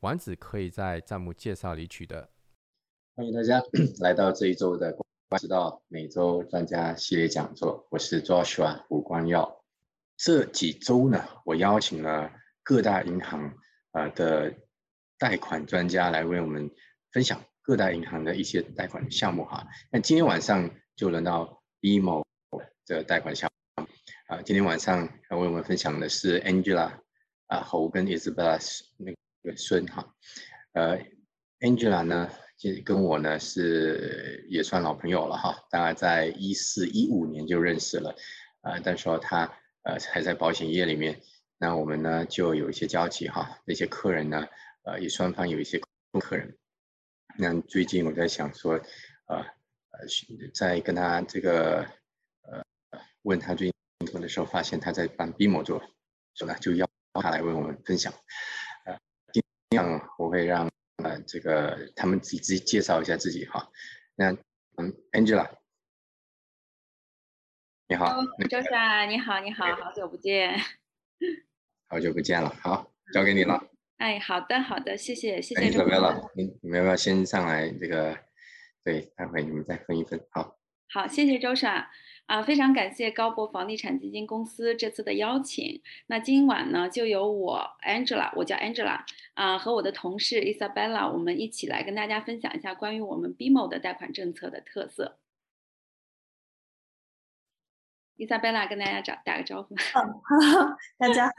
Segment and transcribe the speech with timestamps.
[0.00, 2.28] 丸子可以在弹幕介绍里取得。
[3.16, 3.60] 欢迎大家
[3.98, 9.64] 来到这一周的关知道每周专家系列讲座，我是 Joshua 胡光耀。
[10.16, 12.30] 这几周呢，我邀请了
[12.62, 13.52] 各大银行
[13.90, 14.54] 呃的
[15.18, 16.70] 贷款专家来为我们
[17.10, 19.66] 分享各大银行的一些贷款项目哈。
[19.90, 22.22] 那今天晚上就轮到 BMO
[22.86, 23.82] 的贷款项目
[24.28, 26.92] 啊，今天晚上要为我们分享的是 Angela
[27.48, 28.60] 啊侯跟 Isabella
[28.98, 29.12] 那。
[29.56, 30.14] 孙哈，
[30.72, 30.98] 呃
[31.60, 38.14] ，Angela 呢，其实跟我呢是也算老朋友了哈，大概在一四一五年就认识了，
[38.62, 39.44] 呃，但说他
[39.82, 41.20] 呃还在保险业里面，
[41.56, 44.46] 那我们呢就有一些交集哈，那些客人呢，
[44.82, 45.80] 呃，也双方有一些
[46.20, 46.56] 客人，
[47.38, 48.74] 那最近我在想说，
[49.26, 49.36] 呃
[49.90, 50.06] 呃，
[50.52, 51.86] 在跟他这个
[52.42, 52.62] 呃
[53.22, 55.82] 问他最近工作的时候，发现他在帮 BMO 做，
[56.34, 58.12] 所以呢就邀他来为我们分享。
[59.70, 60.70] 这样我会让
[61.04, 63.70] 呃这个他们自己自己介绍一下自己哈。
[64.14, 64.32] 那
[64.76, 65.48] 嗯，Angela，
[67.88, 68.16] 你好，
[68.48, 70.58] 周帅，你好，你好，好久不见，
[71.88, 73.62] 好久不见了，好，交给你了。
[73.98, 75.60] 哎，好的，好的，谢谢，谢谢。
[75.60, 75.70] 你？
[76.34, 77.68] 你你们要不要先上来？
[77.72, 78.16] 这个
[78.84, 80.18] 对，待会你们再分一分。
[80.30, 80.56] 好，
[80.88, 81.90] 好，谢谢周帅。
[82.28, 85.80] 啊，非常感谢高博房地产基金公司这次的邀请。
[86.08, 89.00] 那今晚呢，就由我 Angela，我叫 Angela，
[89.32, 95.18] 啊，和我的同事 Isabella，我们一起来跟大家分享一下关于我们 BMO 的贷款政策的特色。
[98.18, 99.74] Isabella 跟大家打打个招呼。
[99.76, 100.02] 好，
[100.98, 101.32] 大家好。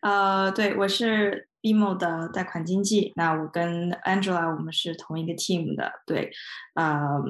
[0.00, 3.12] 呃，对，我是 BMO 的贷款经济。
[3.16, 5.92] 那我跟 Angela 我们是同一个 team 的。
[6.06, 6.30] 对，
[6.74, 7.22] 嗯。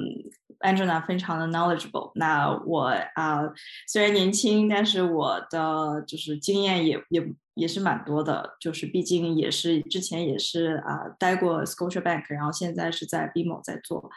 [0.60, 2.12] Angela 非常的 knowledgeable。
[2.14, 3.42] 那我啊，
[3.86, 8.56] 虽然年轻，但是我的就是经验也也也是蛮多的。
[8.58, 14.10] 就是毕竟也是之前也是啊待过 Scotia Bank，然后现在是在 BMO 在做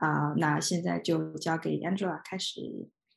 [0.00, 0.34] 啊。
[0.36, 2.60] 那现在就交给 Angela 开始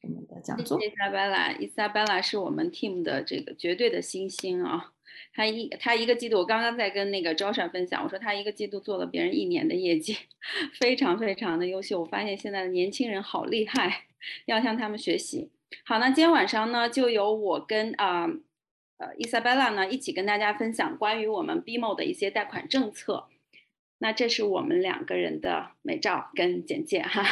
[0.04, 0.80] 我们的讲座。
[0.80, 4.92] 谢谢 Isabella，Isabella 是我们 team 的这个绝对的新星啊。
[5.34, 10.18] 他一他一个季度，我刚刚在跟那个 Josh 分享，我说他一个季度做了别人一年的业绩，
[10.80, 12.02] 非常非常的优秀。
[12.02, 14.06] 我发现现在的年轻人好厉害，
[14.46, 15.52] 要向他们学习。
[15.86, 18.28] 好，那今天晚上呢，就由我跟啊
[18.98, 23.28] 呃 Isabella 呢一起跟大家分享关于我们 BMO 的一些贷款政策。
[24.00, 27.26] 那这是我们两个人的美照跟简介哈。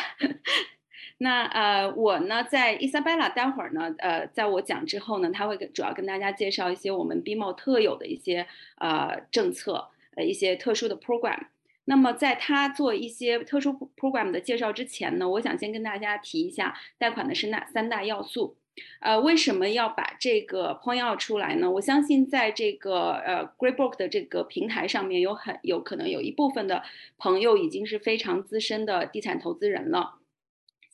[1.18, 8.46] 那呃，我呢，在伊莎贝拉待会儿呢，呃，在我讲之后呢，他会主要跟大家介绍一些我们 BMO 特有的一些
[8.80, 11.40] 呃政策，呃一些特殊的 program。
[11.86, 18.58] 那么在他做一些特殊 program 的介绍之前呢，我想先跟大家提一下贷款的是哪三大要素。
[19.00, 21.72] 呃，为什么要把这个 point out 出来呢？
[21.72, 26.84] 我相信在这个呃 Greybook 的这个平台上面，有很有可能有一部分的
[27.18, 30.16] 朋友已经是非常资深的地产投资人了。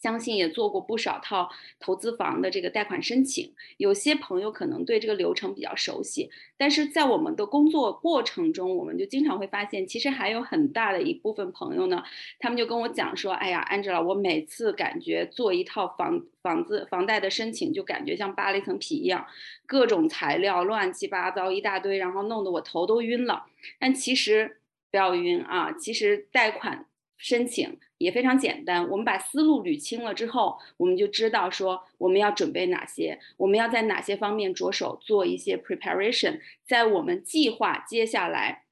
[0.01, 1.47] 相信也做过不少套
[1.79, 12.03] 投资房的这个贷款申请，有些朋友可能对这个流程比较熟悉，但是在我们的工作过程中，我们就经常会发现，其实还有很大的一部分朋友呢，
[12.39, 19.27] 他们就跟我讲说，哎呀，Angela，我每次感觉做一套房房子房贷的申请，就感觉像扒了一层皮一样，
[19.67, 23.45] 各种材料乱七八糟一大堆，然后弄得我头都晕了。
[23.79, 24.57] 但其实
[24.89, 26.87] 不要晕啊，其实贷款。
[27.23, 38.63] 申请也非常简单，我们把思路捋清了之后，我们就知道说我们要准备哪些，我们要在哪些方面着手做一些 preparation，在我们计划接下来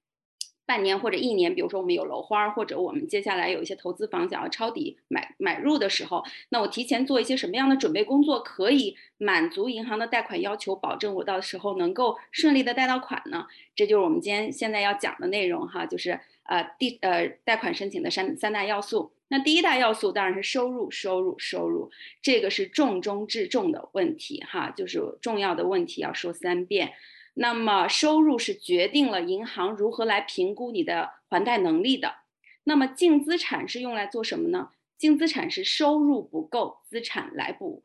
[0.65, 13.45] 半年或者一年，比如说我们有楼花，或者我们接下来有一些投资房想要抄底买买入的时候，那我提前做一些什么样的准备工作，可以满足银行的贷款要求，保证我到时候能够顺利的贷到款呢？
[13.75, 16.19] 这就是我们今天现在要讲的内容哈，就是。
[16.49, 21.91] 呃，第呃贷款申请的三三大要素，那第一大要素当然是收入，收入，收入，
[22.21, 26.93] 这个是重中之重的问题哈，就是重要的问题要说三遍。
[27.35, 32.15] 那么收入是决定了银行如何来评估你的还贷能力的。
[32.63, 34.71] 那么净资产是用来做什么呢？
[34.97, 37.83] 净资产是收入不够，资产来补。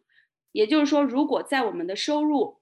[0.50, 2.58] 也就是说，如果在我们的收入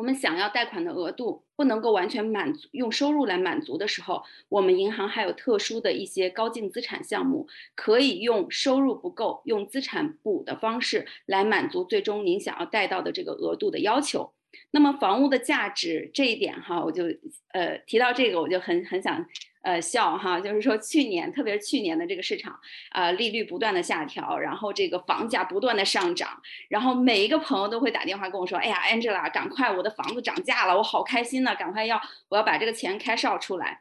[0.00, 14.32] 我们想要贷款的额度不能够完全满足用收入来满足的时候，我们银行还有特殊的一些高净资产项目，可以用收入不够，用资产补的方式来满足最终您想要贷到的这个额度的要求。
[14.70, 17.04] 那么房屋的价值这一点哈，我就
[17.52, 19.26] 呃提到这个，我就很很想。
[19.62, 22.58] 呃，笑哈，就是说去年，特别是去年的这个市场，
[22.92, 33.80] 呃，利率不断的下调，然后这个房价不断的上涨，然后每一个朋友都会打电话跟我说，哎呀，Angela，赶快，我的房子涨价了，我好开心呢，赶快要，我要把这个钱开少出来。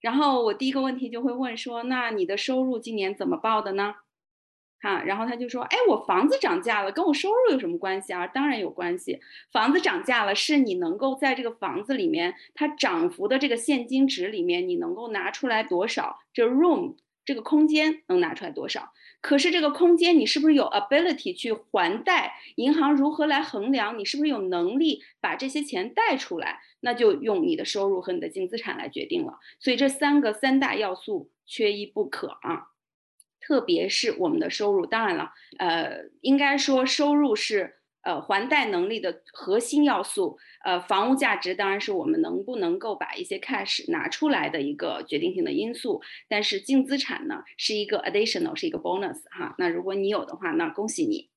[0.00, 3.94] 然后我第一个问题就会问说，那你的收入今年怎么报的呢？
[4.80, 8.26] 哈，然后他就说，哎，我房子涨价了，跟我收入有什么关系啊？
[8.26, 9.20] 当然有关系，
[9.52, 16.18] 房子涨价了，是你能够在这个房子里面，它涨幅的这个现金值里面，你能够拿出来多少？
[16.32, 18.92] 这 room 这个空间能拿出来多少？
[19.20, 22.32] 可是这个空间你是不是有 ability 去还贷？
[22.56, 26.60] 银行如何来衡量你是不是有能力把这些钱贷出来？
[26.80, 29.38] 那就用你的收入和你的净资产来决定了。
[29.58, 32.68] 所以这三个三大要素缺一不可啊。
[33.50, 40.38] 特别是我们的收入，当然了，呃，应该说收入是呃还贷能力的核心要素。
[40.64, 46.00] 呃，房屋价值当然是我们能不能够把一些 cash 拿出来的一个决定性的因素。
[46.28, 49.56] 但是净资产呢是一个 additional，是一个 bonus 哈。
[49.58, 51.28] 那如果你有的话，那恭喜你。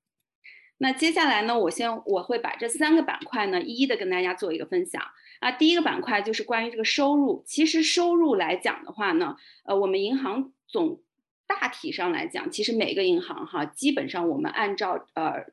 [0.78, 5.02] 那接下来呢，我先我会把这三个板块呢一一的跟大家做一个分享
[5.40, 5.52] 啊。
[5.52, 7.44] 第一个板块就是关于这个收入。
[7.48, 11.02] 其实收入来讲的话呢，呃，我们银行总
[11.48, 15.46] 大体上来讲，其实每个银行哈，基本上我们按照呃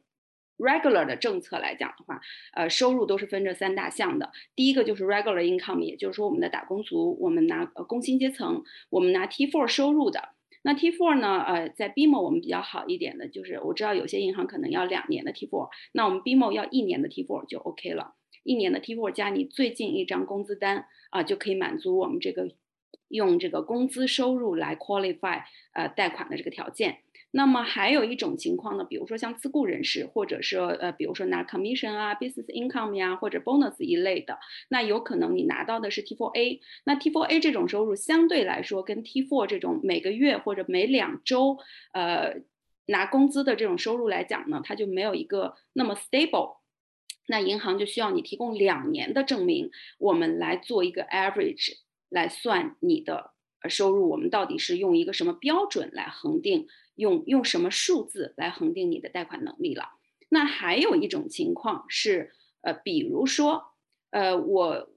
[0.59, 2.21] regular 的政策来讲的话，
[2.53, 4.31] 呃，收入都是分这三大项的。
[4.55, 10.31] 第一个就是 regular income，也就是说我们的打工族，我们拿呃工薪阶层，我们拿 T4 收入的。
[10.63, 18.15] 那 T4 呢，呃，在 BMO 我们比较好一点的，就是我知道有些银行可能要两年的 T4，那我们 BMO 要一年的 T4 就 OK 了。
[18.43, 22.49] 一年的 T4 加你最近一张工资单啊，就可以满足我们这个。
[23.11, 25.43] 用这个工资收入来 qualify
[25.75, 26.99] 呃贷款的这个条件，
[27.33, 36.61] 那么还有一种情况呢，比如说像自雇人士，或者说呃比如说拿 commission 啊，business income 呀，或者 bonus 一类的，那有可能你拿到的是 T4A。
[36.85, 41.59] 那 T4A 这种收入相对来说跟 T4 这种每个月或者每两周
[41.93, 42.37] 呃
[42.87, 46.59] 拿工资的这种收入来讲呢，它就没有一个那么 stable。
[47.29, 51.79] 那银行就需要你提供两年的证明，我们来做一个 average。
[52.11, 53.33] 来算你的
[53.69, 56.69] 收入，我们到底是用一个什么标准来恒定？
[56.97, 59.93] 用用什么数字来恒定你的贷款能力了？
[60.29, 63.73] 那还有一种情况是，呃，比如说，
[64.11, 64.91] 呃，我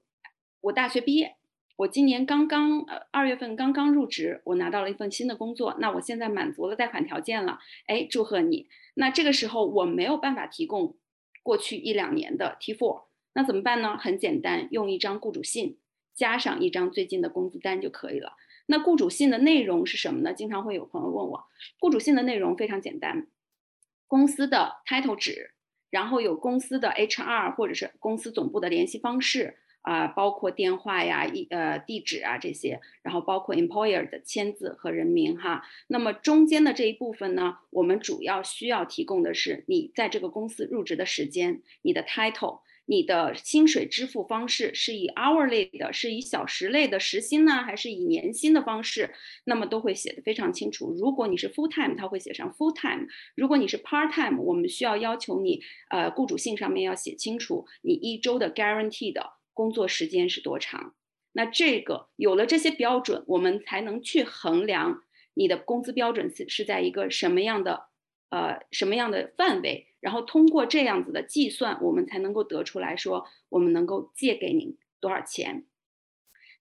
[0.60, 1.36] 我大学毕业，
[1.76, 8.68] 我今年刚刚呃二月份刚刚入职，我拿到了一份新的工作，那我现在满足了贷款条件了，哎，祝贺你。
[8.94, 10.96] 那这个时候我没有办法提供
[11.42, 13.96] 过去一两年的 T4，那怎么办呢？
[13.96, 15.78] 很简单，用一张雇主信。
[16.14, 18.34] 加上一张最近的工资单就可以了。
[18.66, 20.32] 那雇主信的内容是什么呢？
[20.32, 21.44] 经常会有朋友问我，
[21.78, 23.26] 雇主信的内容非常简单，
[24.06, 25.50] 公司的 title 纸，
[25.90, 35.62] 然后有公司的 HR 或者是公司总部的联系方式啊，包括电话呀、一呃地址啊这些，然后包括 employer 的签字和人名哈。
[35.88, 42.60] 那么中间的这一部分呢，我们主要需要提供的是你在这个公司入职的时间，你的 title。
[42.86, 49.14] 你的薪水支付方式是以 hourly 的，是以小时类的时薪呢，还是以年薪的方式？
[49.44, 50.92] 那么都会写的非常清楚。
[50.92, 60.94] 如果你是 full time，他会写上 full time；如果你是 part time，我们需要要求你，呃，雇主信上面要写清楚你一周的 guarantee 的工作时间是多长。
[61.32, 67.88] 那这个有了这些标准，我们才能去衡量你的工资标准是是在一个什么样的。
[68.30, 69.86] 呃，什么样的范围？
[70.00, 75.66] 然后通过这样子的计算，我们才能够得出来说，我们能够借给您多少钱。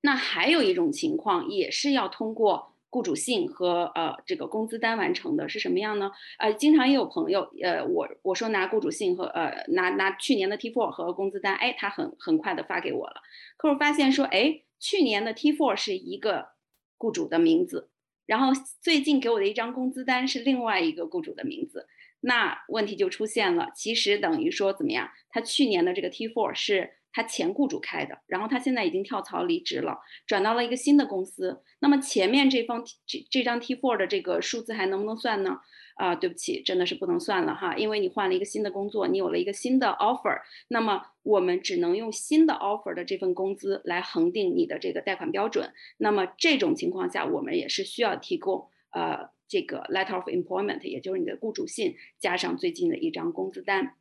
[0.02, 6.12] 那还有一种情况，也是要通过雇主信和呃这个工资单完成的，是什么样呢？
[6.38, 13.22] 呃，经常也有朋友，呃，我我说拿雇主信和呃拿拿去年的 T4 和工资单，哎，他很很快的发给我了。
[13.58, 16.50] 可我发现说，哎，去年的 T4 是一个
[16.98, 17.90] 雇主的名字。
[18.26, 18.52] 然后
[18.82, 21.88] 最近给我的一张工资单是另外一个雇主的名字，
[22.22, 23.72] 那问题就出现了。
[23.76, 25.10] 其实等于说怎么样？
[25.30, 31.62] 他去年的这个 T4 是他前雇主开的，然后他现在已经跳槽离职了，转到了一个新的公司。
[31.80, 35.60] 那么前面这方这这张 T4 的这个数字还能不能算呢？
[35.96, 45.72] 啊，对不起，真的是不能算了哈，因为你换了一个新的工作，你有了一个新的 offer，那么我们只能用新的 offer 的这份工资来恒定你的这个贷款标准。
[45.98, 53.96] 那么这种情况下，我们也是需要提供呃这个 letter of employment，也就是你的雇主信加上最近的一张工资单。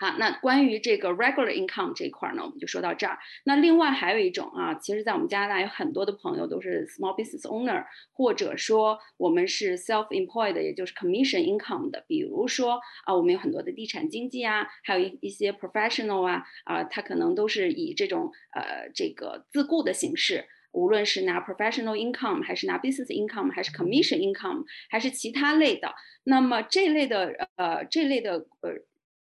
[0.00, 3.18] 好，那关于这个 regular income 这一块呢，我们就说到这儿。
[3.44, 12.02] 那另外还有一种啊，其实在我们加拿大有很多的朋友都是 small business owner，或者说我们是 self-employed，也就是 commission income 的。
[12.08, 25.92] 比如说啊，我们有很多的地产经纪啊，还有一一些 professional 啊，啊，他可能都是以这种呃这个自雇的形式，无论是拿 professional income，还是拿 business income，还是 commission income，还是其他类的。
[26.24, 28.80] 那么这类的呃这类的呃。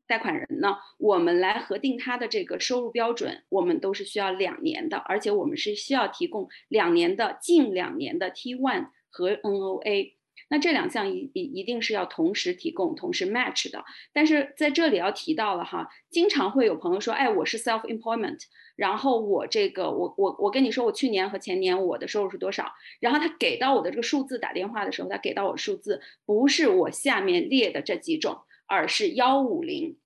[0.09, 10.13] 贷款人呢，我们来核定他的这个收入标准，我们都是需要两年的，而且我们是需要提供两年的近两年的 T1 和 NOA，
[10.49, 13.85] 那这两项一一一定是要同时提供、同时 match 的。
[14.11, 18.39] 但是在这里要提到了哈，经常会有朋友说，哎，我是 self employment，
[18.75, 28.39] 然后我这个我我我跟你说，我去年和前年我的收入是多少，然后他给到我的这个数字打电话的时候，他给到我数字不是我下面列的这几种。
[28.69, 29.97] 而是幺五零，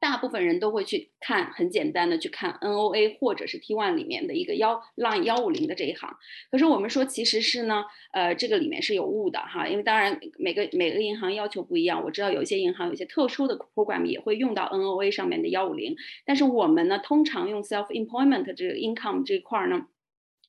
[0.00, 6.16] 大部分人都会去看，很简单的去看 NOA 或者是 T1 里面的一个幺 line 幺五零的这一行。
[6.50, 19.86] 可是我们说其实是呢，呃，这个里面是有误的哈，因为当然每个每个银行要求不一样，我知道有一些银行有一些特殊的 program 也会用到 NOA 上面的幺五零，但是我们呢，通常用 self employment 这个 income 这一块儿呢，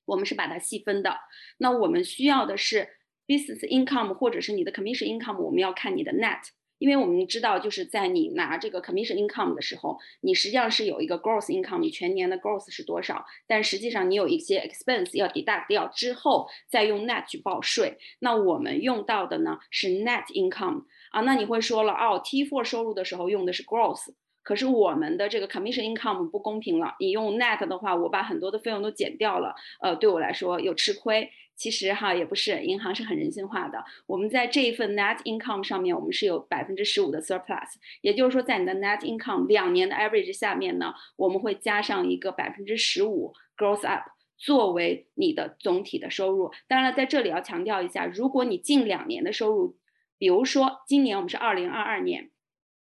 [0.05, 1.15] 我们是把它细分的。
[1.59, 2.89] 那我们需要的是
[3.27, 6.49] business income 或者是你的 commission income，我们要看你的 net。
[6.79, 13.25] 因为我们知道，就是在你拿这个 commission income 的时候，你实际上是有一个 gross income，你全年的 gross 是多少？
[13.47, 17.97] 但实际上你有一些 expense 要 deduct 掉之后，再用 net 去报税。
[18.19, 21.21] 那我们用到的呢是 net income 啊。
[21.21, 24.13] 那你会说了，哦，T4 收入的时候用的是 gross，
[24.47, 26.95] 可是我们的这个 commission income 不公平了。
[27.01, 31.29] 你用 net 的话，我把很多的费用都减掉了，呃，对我来说有吃亏。
[31.57, 33.83] 其实哈也不是，银行是很人性化的。
[34.05, 44.03] 我们在这一份 net income 上面，我们是有百分之十五的 surplus，也就是说，在你的 net income 两年的 average 下面呢，我们会加上一个百分之十五 gross up
[44.37, 46.51] 作为你的总体的收入。
[46.69, 49.75] 当然了，在这里要强调一下，如果你近两年的收入，
[50.17, 52.29] 比如说今年我们是二零二二年，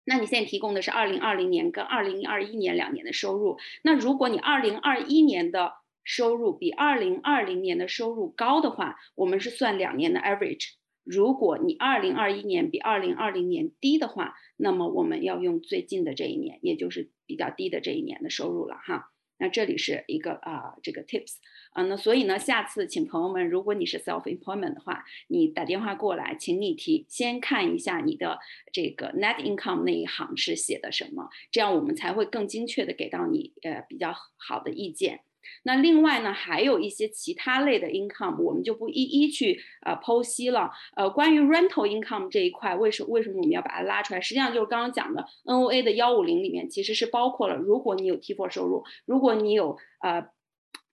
[0.05, 3.57] 那你现在提供的是二零二零年跟二零二一年两年的收入。
[3.81, 10.73] 那如果你二零二一年的收入比二零二零年的收入高的话，我们是算两年的 average。
[11.03, 19.11] 如果你二零二一年比二零二零年低的话，那么我们要用最近的这一年，也就是比较低的这一年的收入了哈。
[19.37, 21.35] 那这里是一个啊这个 tips
[21.71, 28.39] 啊，那所以呢，下次请朋友们，如果你是 self employment 的话，你打电话过来，请你提先看一下你的
[28.71, 35.24] 这个 net income 那一行是写的什么，这样我们才会更精确的给到你呃比较好的意见。
[35.63, 40.71] 那另外呢，还有一些其他类的 income，我们就不一一去呃剖析了。
[40.95, 44.21] 呃，关于 rental income 这一块，为什为什么我们要把它拉出来？
[44.21, 50.27] 实际上就是刚刚讲的 NOA 的幺五零里面，其实是包括了，如果你有 T4 收入，如果你有呃。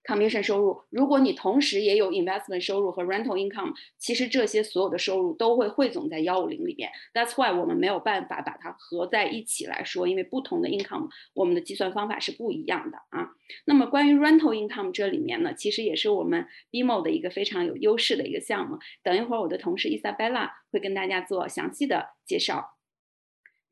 [0.04, 6.90] Commission 收入，如果你同时也有 investment 收入和 rental income，其实这些所有的收入都会汇总在幺五零里边。
[7.14, 13.30] That's why 我们没有办法把它合在一起来说，因为不同的 income 我们的计算方法是不一样的啊。
[13.64, 18.78] 那么关于 rental income 这里面呢，其实也是我们 BMO 的一个非常有优势的一个项目。
[19.02, 22.72] 等一会儿我的同事 Isabella 会跟大家做详细的介绍。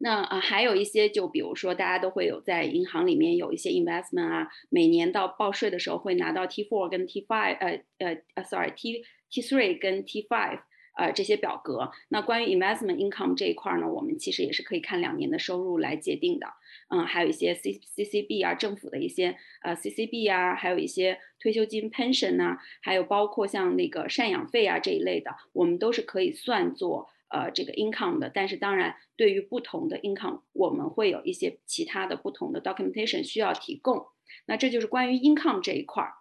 [0.02, 10.60] 那啊，还有一些，就比如说，大家都会有在银行里面有一些 investment 啊，每年到报税的时候会拿到 T4 跟 T5，呃呃呃，sorry，T T3 跟 T5，
[10.96, 11.90] 呃这些表格。
[12.08, 16.46] 那关于 investment income 这一块呢，我们其实也是可以看两年的收入来界定的。
[16.88, 27.10] 嗯，还有一些 C C C B 啊，政府的一些呃 C C B 啊，还有一些退休金 pension 呐，还有包括像那个赡养费啊这一类的，我们都是可以算作。
[27.30, 34.06] 呃，这个 income 的，但是当然，对于不同的 income，我们会有一些其他的不同的 documentation 需要提供。
[34.46, 36.14] 那这就是关于 income 这一块儿。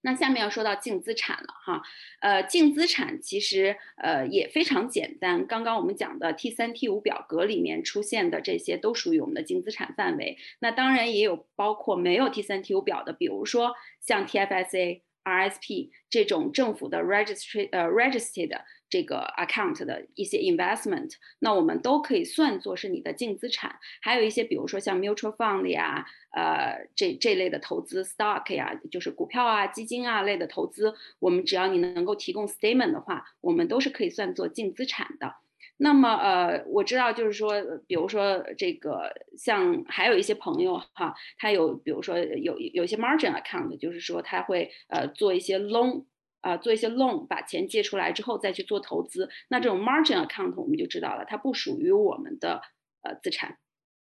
[0.00, 1.82] 那下面要说到净资产了哈，
[2.20, 5.44] 呃，净资产其实呃也非常简单。
[5.46, 10.38] 刚刚我们讲的 T 三 T 五表格里面出现的这些都属于我们的净资产范围。
[10.60, 18.60] 那当然也有包括没有 T 三 T 五表的，比如说像 TFSA、RSP 这种政府的 registered 呃 registered。
[18.90, 23.78] 这个 account 的一些 investment，那我们都可以算作是你的净资产。
[24.00, 35.34] 还有一些，比如说像 mutual fund 呀，呃，这这类的投资 stock 呀，就是股票啊、基金啊类的投资，我们只要你能够提供 statement 的话，我们都是可以算作净资产的。
[35.78, 37.54] 那么，呃，我知道就是说，
[37.86, 46.04] 比如说这个像还有一些朋友哈，他有比如说有有一些 margin account，就是说他会呃做一些 loan。
[46.40, 52.62] 啊，做一些 loan，把钱借出来之后再去做投资，那这种 margin account 我们就知道了，它不属于我们的
[53.02, 53.58] 呃资产。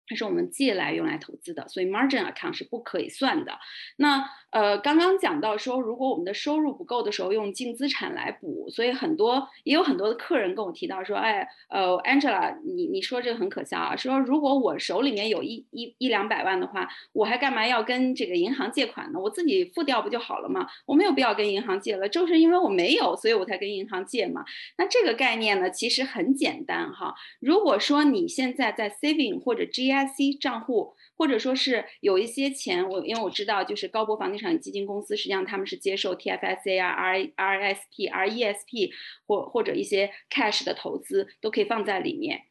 [0.08, 3.58] 它是我们借来用来投资的，所以 margin account 是不可以算的。
[3.96, 19.20] 那呃，刚刚讲到说，如果我们的收入不够的时候，用净资产来补，所以很多也有很多的客人跟我提到说，哎，呃，Angela，你你说这个很可笑啊，说如果我手里面有一一一两百万的话，我还干嘛要跟这个银行借款呢？
[19.20, 20.66] 我自己付掉不就好了吗？
[20.86, 24.42] 我没有必要跟银行借了，就是因为我没有，所以我才跟银行借嘛。
[24.78, 27.14] 那这个概念呢，其实很简单哈。
[27.40, 38.92] 如果说你现在在 saving 或者 GIC 账户，或者说是有一些钱，我因为我知道，就是高博房地产基金公司，实际上他们是接受 TFSA 啊、R RSP、RESP
[39.26, 42.42] 或或者一些 cash 的投资，都可以放在里面。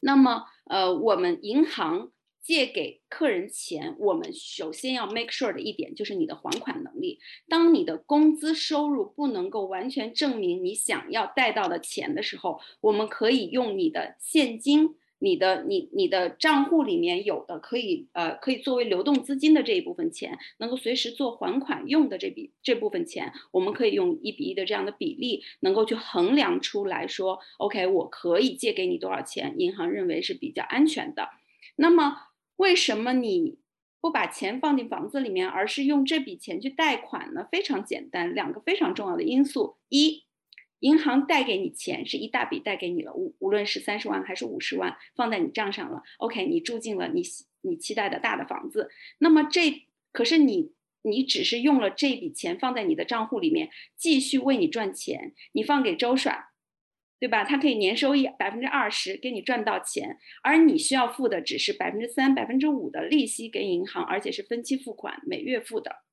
[0.00, 2.10] 那么，呃，我们银行
[2.42, 7.20] 借给客人钱，我们首先要 make sure 的一点就是你的还款能力。
[7.48, 14.96] 当你的工资收入不能够完全证明你想要贷到的钱的时候，我们可以用你的现金。
[15.18, 31.30] 你的你你的账户里面有的可以呃可以作为流动资金的这一部分钱，能够随时做还款用的这笔这部分钱，我们可以用一比一的这样的比例，能够去衡量出来说，OK，我可以借给你多少钱，银行认为是比较安全的。
[31.76, 32.16] 那么
[32.56, 33.58] 为什么你
[34.02, 37.48] 不把钱放进房子里面，而是用这笔钱去贷款呢？
[37.50, 40.25] 非常简单，两个非常重要的因素，一。
[40.86, 47.22] 银行贷给你钱是一大笔贷给你了，无无论是三十万还是五十万放在你账上了，OK，你住进了你
[47.62, 48.88] 你期待的大的房子。
[49.18, 50.70] 那么这可是你
[51.02, 55.34] 你只是用了这笔钱放在你的账户里面，继续为你赚钱。
[55.54, 56.36] 你放给周爽，
[57.18, 57.42] 对吧？
[57.42, 66.05] 他可以年收益百分之二十给你赚到钱，而你需要付的只是百分之三、百分之五的利息给银行，而且是分期付款，每月付的。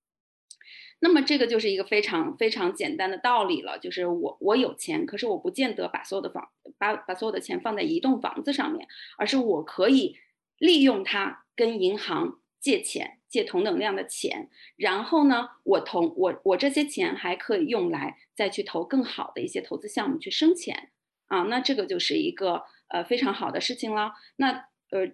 [1.03, 10.15] 那么这个就是一个非常非常简单的道理了，就是我我有钱，可是我不见得把所有的房把把所有的钱放在一栋房子上面，而是我可以
[10.57, 20.91] 利用它跟银行借钱，借同等量的钱，然后呢，我同我我这些钱还可以用来再去投更好的一些投资项目去生钱
[21.27, 24.13] 啊，那这个就是一个呃非常好的事情了。
[24.37, 24.51] 那
[24.91, 25.11] 呃，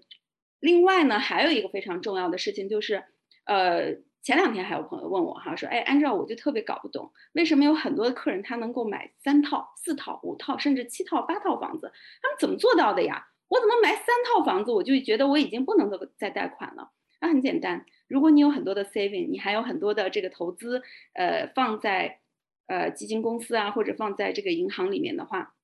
[0.59, 3.03] 另外呢，还有一个非常重要的事情就是
[3.45, 4.07] 呃。
[4.21, 13.27] 前两天还有朋友问我哈，说，哎，按照我就特别搞不懂，为什么有很多的客人他能够买三套、四套、五套，甚至七套、八套房子，他们怎么做到的呀？
[13.47, 16.91] 我怎么买三套房子，我就觉得我已经不能够再贷款了？
[17.21, 22.19] 那很简单，如果你有很多的 saving，你还有很多的这个投资，呃，放在
[22.67, 25.55] 呃基金公司啊，或者放在这个银行里面的话，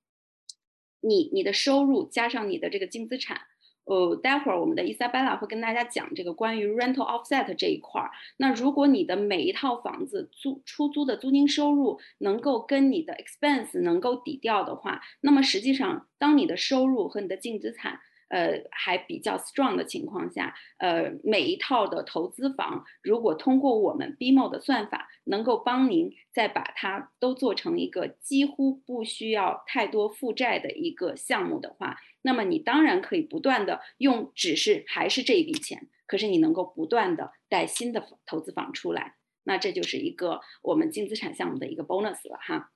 [1.02, 3.42] 你你的收入加上你的这个净资产。
[3.86, 8.12] 呃，待会儿我们的 Isabella 会跟大家讲这个关于 rental offset 这一块儿。
[8.38, 18.00] 那如果你的每一套房子租出租的租金收入能够跟你的 expense 能够抵掉的话，那么实际上当你的收入和你的净资产。
[18.36, 42.74] 呃，还比较 strong 的情况下，呃，每一套的投资房，如果通过我们 BMO 的算法，能够帮您再把它都做成一个几乎不需要太多负债的一个项目的话，那么你当然可以不断的用，只是还是这一笔钱，可是你能够不断的带新的投资房出来，那这就是一个我们净资产项目的一个 bonus 了哈。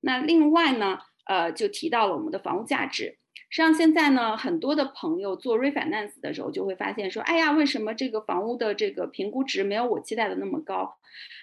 [0.00, 3.18] 那另外呢，呃，就提到了我们的房屋价值。
[3.50, 10.96] 实际上，现在呢，很多的朋友做 refinance 的时候，就会发现说，哎呀，为什么这个房屋的这个评估值没有我期待的那么高？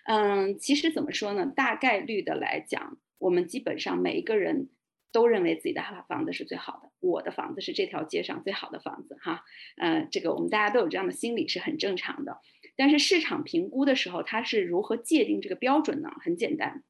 [0.08, 1.46] 嗯，其实怎么说呢？
[1.46, 4.70] 大概率的来讲，我们基本上每一个人
[5.12, 9.44] 都认为自己的房子是最好的，我的房子是这条街上最好的房子，哈，
[9.78, 12.40] 呃，这个我们大家都有这样的心理是很正常的。
[12.76, 16.10] 但是市场评估的时候，它是如何界定这个标准呢？
[16.22, 16.84] 很简单。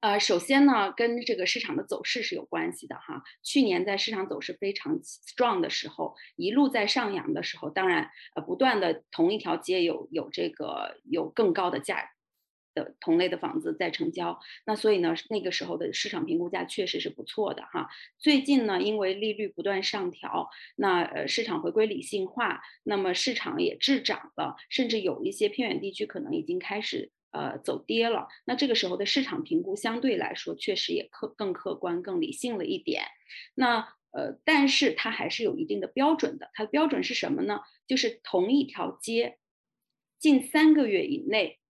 [0.00, 3.20] 呃，首先呢，跟这个市场的走势是有关系的哈。
[3.42, 12.10] 去年在市场走势非常 strong 的时候，一路在上扬的时候，当然呃，不断的同一条街有有这个有更高的价
[12.74, 17.88] 的同类的房子在成交，那所以呢，那个时候的市场评估价确实是不错的哈。
[18.20, 27.10] 最近呢，因为利率不断上调，那呃市场回归理性化，那么市场也滞涨了，甚至有一些偏远地区可能已经开始。
[27.38, 33.04] 呃，走跌了，那这个时候的市场评估相对来说确实也客更客观、更理性了一点。
[33.54, 36.50] 那呃，但是它还是有一定的标准的。
[36.52, 37.60] 它的标准是什么呢？
[37.86, 39.38] 就是同一条街，
[40.18, 41.60] 近三个月以内，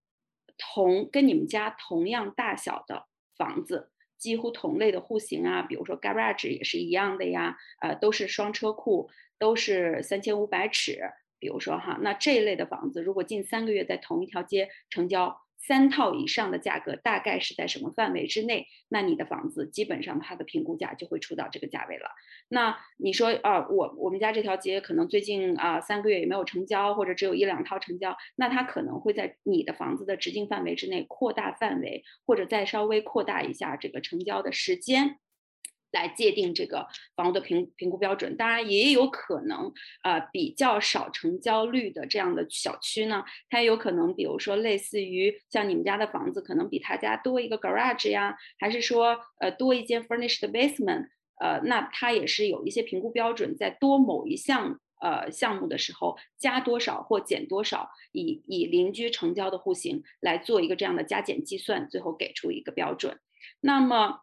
[0.56, 11.02] 同跟你们家同样大小的房子，几乎同类的户型啊，比如说 garage 也是一样的呀，呃，都是双车库，都是三千五百尺。
[11.38, 15.42] 比如说哈，那这一类的房子，如果近三个月在同一条街成交。
[15.58, 22.08] 三套以上的价格大概是在什么范围之内，那你的房子基本上它的评估价就会出到这个价位了。
[22.48, 35.18] 那你说啊，我我们家这条街可能最近啊三个月也没有成交，或者只有一两套成交，那它可能会在你的房子的直径范围之内扩大范围，或者再稍微扩大一下这个成交的时间。
[35.90, 39.72] 来界定这个房屋的评评估标准，当然也有可能，
[40.02, 51.08] 呃，比较少成交率的这样的小区呢，它有可能，比如说类似于像你们家的房子，可能比他家多一个 garage 呀，还是说，呃，多一间 furnished basement，
[51.40, 63.18] 呃，那它也是有一些评估标准，在多某一项呃项目的时候加多少或减多少，以以邻居成交的户型来做一个这样的加减计算，最后给出一个标准。
[63.60, 64.20] 那么。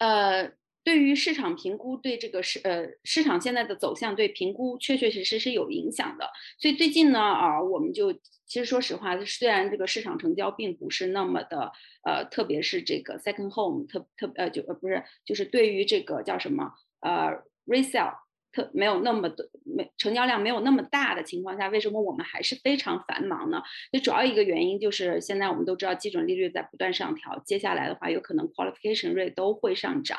[0.00, 0.50] 呃，
[0.82, 6.30] 对于市场评估，对这个市呃市场现在的走向，对评估确确实实是有影响的。
[6.58, 8.12] 所以最近呢，啊，我们就
[8.46, 11.70] 其实说实话，虽然这个市场成交并不是那么的，
[12.02, 17.30] 呃，特别是这个 second home，特特呃就呃不是，就是对于这个叫什么呃
[17.66, 18.14] resale。
[18.52, 23.62] 特没有那么的没成交量没有那么大的情况下，为什么我们还是非常繁忙呢？
[23.90, 30.18] 最主要一个原因就是现在我们都知道基准利率在不断上调，接下来的话有可能 qualification rate 都会上涨。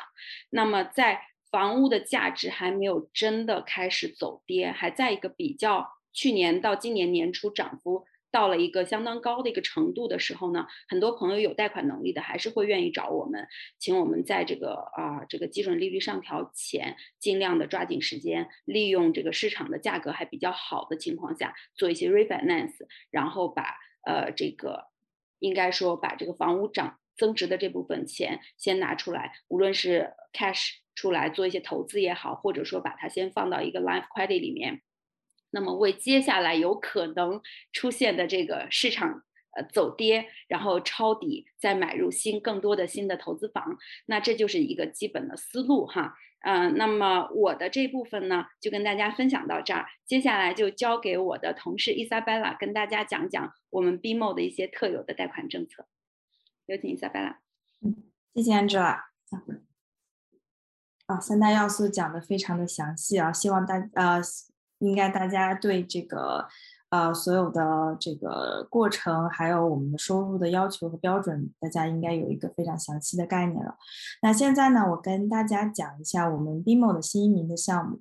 [0.50, 8.01] 那么在房屋的价值还没有真的开始走跌，还在一个比较去年到今年年初涨幅。
[8.32, 13.46] 到了一个相当高的一个程度的时候呢，很多朋友有贷款能力的，还是会愿意找我们，
[13.78, 24.86] 请我们在这个啊这个基准利率上调前，尽量的抓紧时间，利用这个市场的价格还比较好的情况下，做一些 refinance，然后把呃这个
[25.38, 34.80] 应该说把这个房屋涨增值的这部分钱先拿出来，无论是 cash 出来做一些投资也好，或者说把它先放到一个 life credit 里面。
[35.52, 37.40] 那么为接下来有可能
[37.72, 39.22] 出现的这个市场
[39.54, 46.14] 呃走跌，然后抄底，再买入新更多的新的投资房，那这就是一个基本的思路哈。
[46.40, 55.86] 嗯，那么我的这部分呢，就跟大家分享到这儿，接下来就交给我的同事伊莎贝拉跟大家讲讲我们 BMO 的一些特有的贷款政策。
[56.66, 57.38] 有请伊莎贝拉。
[57.82, 57.94] 嗯，
[58.34, 59.02] 谢谢 Angela。
[61.06, 64.20] 啊，三大要素讲的非常的详细啊，希望大呃。
[64.82, 66.46] 应该大家对这个，
[66.90, 73.76] 呃，所有的这个过程，还有我们的收入的要求和标准，大家应该有一个非常详细的概念了。
[74.22, 78.00] 那现在呢，我跟大家讲一下我们 BMO 的新移民的项目。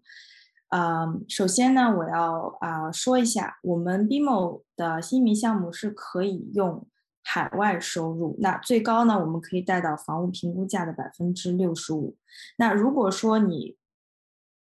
[0.70, 6.88] 嗯，首先呢，我要啊说一下，我们 BMO 的新移民项目是可以用
[7.24, 12.16] 海外收入，那最高呢，我们可以贷到房屋评估价的百分之六十五。
[12.58, 13.78] 那如果说你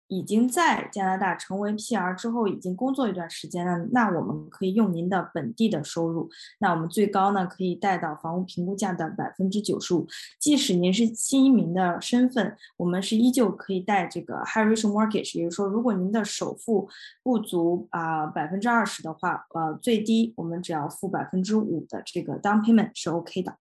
[0.08, 10.06] 已经在加拿大成为 PR 之后，已经工作一段时间了，那我们可以用您的本地的收入，那我们最高呢可以贷到房屋评估价的百分之九十五。
[10.38, 16.88] 即使您是新移民的身份，我们是依旧可以贷这个 high ratio mortgage，也就是说，如果您的首付
[17.22, 23.56] 不足啊百分之二十的话，呃，最低我们只要付百分之五的这个 down payment 是 OK 的。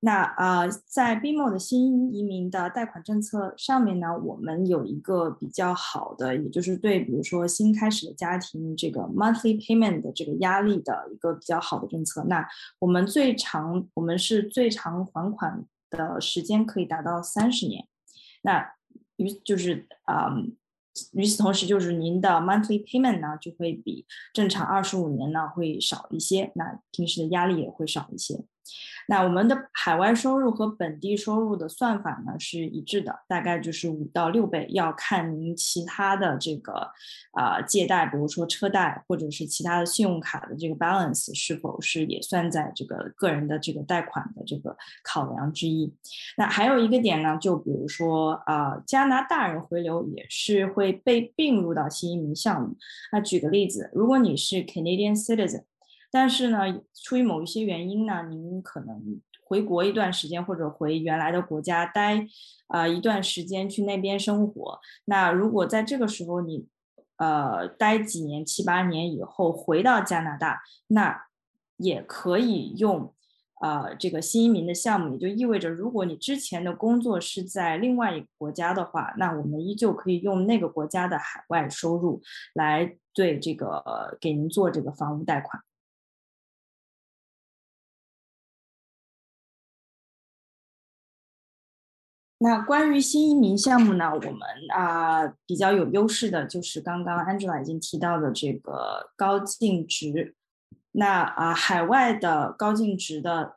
[0.00, 12.22] 那呃，在 BMO 的新移民的贷款政策上面呢，我们有一个比较好的，也就是对比如说新开始的家庭这个 monthly payment 的这个压力的一个比较好的政策。
[12.28, 12.46] 那
[12.78, 17.84] 我们最长，我们是最长还款的时间可以达到三十年。
[18.42, 18.74] 那
[19.16, 20.32] 与就是啊，
[21.12, 28.44] 与此同时，就是您的 monthly payment 呢就会比正常二十五年呢会少一些，那平时的压力也会少一些。
[29.06, 36.90] 那我们的海外收入和本地收入的算法呢是一致的，大概就是五到六倍，要看您其他的这个
[37.32, 45.94] 啊借贷，比如说车贷或者是其他的信用卡的这个 balance 是否是也算在这个个人的这个贷款的这个考量之一。
[46.36, 52.76] 那还有一个点呢，就比如说啊加拿大人回流也是会被并入到新移民项目。
[53.12, 55.62] 那举个例子，如果你是 Canadian citizen。
[56.20, 56.58] 但是呢，
[57.04, 62.26] 出于某一些原因呢，您可能回国一段时间，或者回原来的国家待
[62.66, 64.80] 啊一段时间去那边生活。
[65.04, 66.66] 那如果在这个时候你
[67.18, 71.26] 呃待几年七八年以后回到加拿大，那
[71.76, 73.14] 也可以用
[73.60, 82.20] 啊这个新移民的项目，也就意味着如果你之前的工作是在另外一个国家的话，那我们依旧可以用那个国家的海外收入
[82.54, 85.62] 来对这个给您做这个房屋贷款。
[92.40, 94.40] 那关于新移民项目呢，我们
[94.72, 100.36] 啊比较有优势的就是刚刚 Angela 已经提到的这个高净值。
[100.92, 103.56] 那啊，海外的高净值的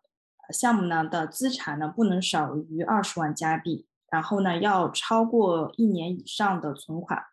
[0.49, 7.23] 项目呢的资产呢不能少于二十万加币，然后呢要超过一年以上的存款。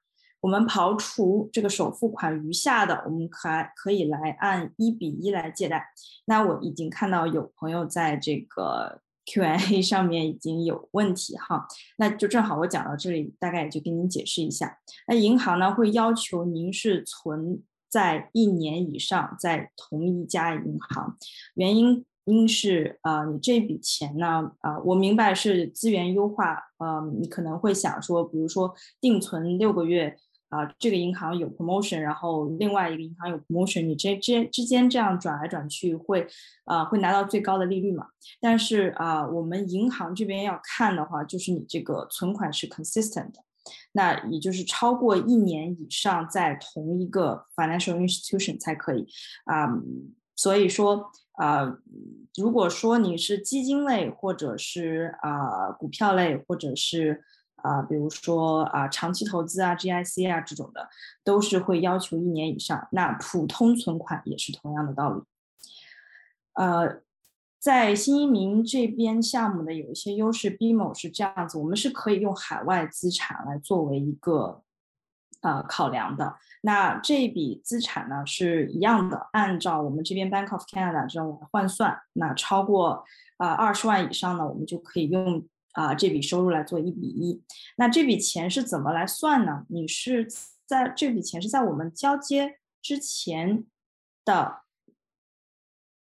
[0.41, 5.89] 我们刨除这个首付款余下的，我们还可以来按一比一来借贷。
[6.27, 11.67] 那我已经看到有朋友在这个 Q&A 上面已经有问题哈，
[11.99, 14.79] 那就正好我讲到这里，大概也就给您解释一下。
[15.07, 21.17] 那银行呢会要求您是存在一年以上在同一家银行，
[21.55, 30.17] 原因因是呃你这笔钱呢啊我明白是资源优化，呃你可能会想说，比如说定存六个月。
[30.49, 36.27] 啊，这个银行有 promotion，然后另外一个银行有 promotion，你这之之间这样转来转去会，
[36.65, 38.07] 啊，会拿到最高的利率嘛？
[38.41, 43.43] 但是啊，我们银行这边要看的话，就是你这个存款是 consistent，的
[43.93, 49.07] 那也就是超过一年以上在同一个 financial institution 才可以
[49.45, 49.69] 啊。
[50.35, 51.79] 所以说啊，
[52.37, 57.25] 如果说你是基金类，或者是啊股票类，或者是
[57.62, 60.88] 啊，比如说啊，长期投资啊，GIC 啊这种的，
[61.25, 62.88] 都是会要求一年以上。
[62.92, 65.23] 那普通存款也是同样的道理。
[66.55, 67.01] 呃，
[67.59, 74.62] 在新移民这边项目的有一些优势，BMO 是这样子，我们是可以用海外资产来作为一个
[75.40, 76.37] 呃考量的。
[76.62, 83.05] 那这笔资产呢是一样的，按照我们这边 Bank of Canada 这种来换算，那超过
[83.37, 85.44] 啊二十万以上呢，我们就可以用。
[85.79, 87.41] 啊，这笔收入来做一比一，
[87.77, 89.64] 那这笔钱是怎么来算呢？
[89.69, 90.27] 你是
[90.67, 93.64] 在这笔钱是在我们交接之前
[94.25, 94.62] 的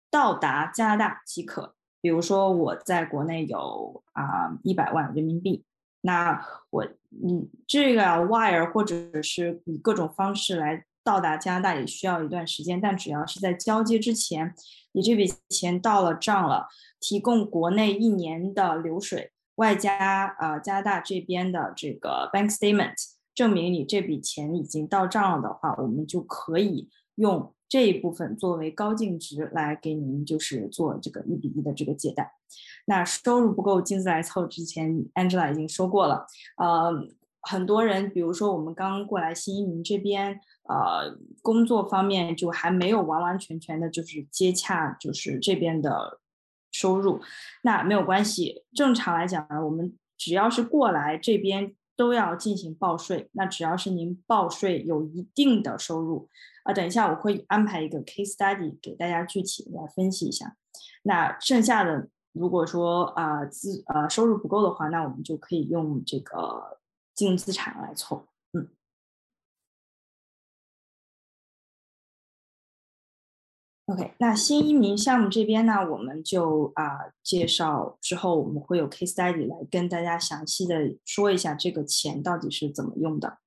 [0.10, 1.76] 到达加拿大即可。
[2.02, 5.64] 比如说我在国内有啊一百万人民币，
[6.02, 14.56] 那我你这个 wire 或者是以各种方式来到达加拿大也需要一段时间，但只要是在交接之前，
[14.94, 16.68] 你这笔钱到了账了，
[17.00, 19.32] 提供国内一年的流水。
[19.60, 22.96] 外加呃，加拿大这边的这个 bank statement
[23.36, 32.32] 证明你这笔钱已经到账了的话，我们就可以用这一部分作为高净值来给您就是做这个一比一的这个借贷。
[32.86, 36.26] 那收入不够金子来凑，之前 Angela 已经说过了。
[36.56, 36.94] 呃，
[37.42, 46.22] 很多人，比如说我们刚过来新移民这边，呃，工作方面就还没有完完全全的就是接洽，就是这边的。
[46.80, 47.20] 收入，
[47.64, 48.64] 那没有关系。
[48.74, 53.30] 正常来讲呢，我们只要是过来这边都要进行报税。
[53.34, 56.30] 那只要是您报税有一定的收入，
[56.64, 60.56] 啊，等一下我会安排一个 case study 给大家具体来分析一下。
[61.04, 66.80] 那剩下的如果说啊资呃收入不够的话，那我们就可以用这个
[67.14, 68.29] 净资产来凑。
[73.92, 83.40] OK，那新移民项目这边呢，我们就啊介绍之后，我们会有 case study 来跟大家详细的说一下这个钱到底是怎么用的。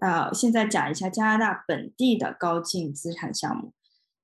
[0.00, 3.72] 啊，现在讲一下加拿大本地的高净资产项目。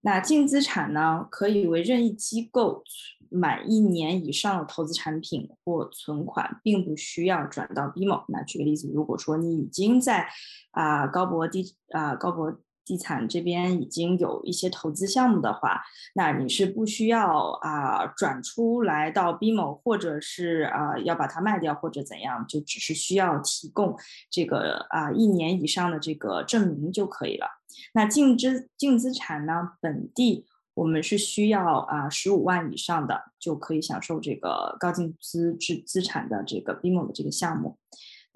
[0.02, 2.84] 那净资产呢，可以为任意机构
[3.30, 8.26] 满一年以上的投资产品或存款，并不需要转到 BMO。
[8.28, 10.28] 那举个例子，如果说你已经在
[10.72, 12.60] 啊高博地啊高博。
[12.86, 15.82] 地产这边已经有一些投资项目的话，
[16.14, 23.96] 那你是不需要啊转出来到 BMO，或者是啊要把它卖掉或者怎样，就只是需要提供
[24.30, 27.48] 这个啊一年以上的这个证明就可以了。
[27.92, 37.76] 那净资净资产呢，本地我们是需要啊十五万以上的就可以享受这个高净资资资产的这个 BMO 的这个项目。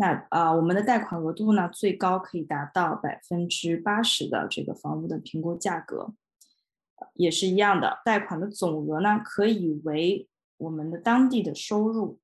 [0.01, 6.15] 那啊，我们的贷款额度呢，最高可以达到百分之八十的这个房屋的评估价格，
[7.13, 8.01] 也是一样的。
[8.03, 12.19] 贷款的总额呢，可以为我们的当地的收入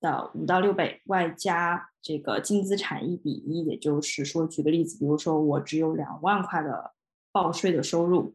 [0.00, 3.66] 的五到六倍，外加这个净资产一比一。
[3.66, 6.92] 也就是说，举个例子，比如说我只有两万块的
[7.30, 8.34] 报税的收入，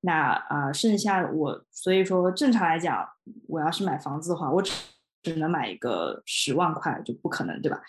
[0.00, 3.06] 那啊，剩下我，所以说正常来讲，
[3.48, 4.72] 我要是买房子的话，我只
[5.22, 7.80] 只能买一个十万块，就不可能，对吧？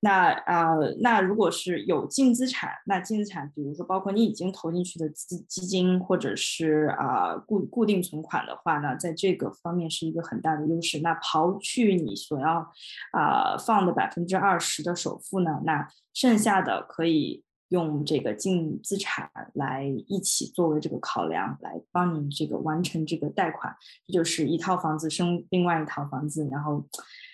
[0.00, 11.00] 那啊，那如果是有净资产，那净资产，比如说包括你已经投进去的资基金，或者是啊固固定存款的话呢，在这个方面是一个很大的优势。
[11.00, 12.70] 那刨去你所要
[13.12, 17.42] 啊放的百分之二十的首付呢，那剩下的可以
[17.74, 23.74] 用这个净资产来一起作为这个考量，来帮你这个完成这个贷款，
[24.06, 26.86] 就是一套房子生另外一套房子，然后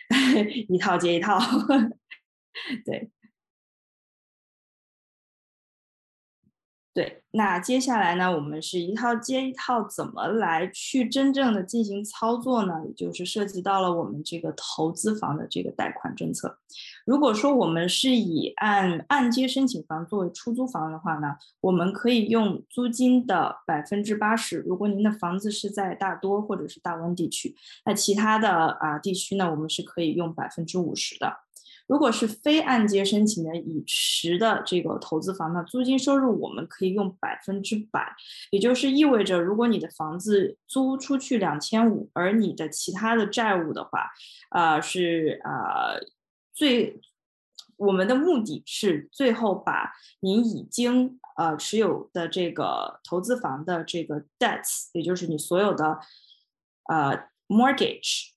[0.69, 1.39] 一套接一套。
[2.85, 3.11] 对。
[6.93, 12.75] 对，那接下来呢，我们是一套接一套，怎么来去真正的进行操作呢？
[12.85, 16.59] 也就是涉及到了我们这个投资房的这个贷款政策。
[17.07, 24.59] 如果说我们是以按按揭申请房作为出租房的话呢，我们可以用租金的百分之八十。
[24.59, 28.51] 如果您的房子是在大多或者是大温地区，那其他的
[28.81, 31.33] 啊地区呢，我们是可以用百分之五十的。
[31.91, 38.15] 如果是非按揭申请的已持的这个投资房呢，租金收入我们可以用百分之百，
[38.53, 44.09] 也就是意味着，如果你的房子租出去两千五，而你的其他的债务的话，
[44.51, 45.99] 啊是啊
[46.55, 47.01] 最
[47.77, 55.99] 我们的目的是最后把您已经呃持有的这个投资房的这个 debts，也就是你所有的
[56.89, 58.29] 呃 mortgage、